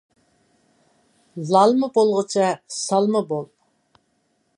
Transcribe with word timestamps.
لالما 1.49 1.89
بولغۇچە 1.97 2.47
سالما 2.79 3.25
بول. 3.33 3.47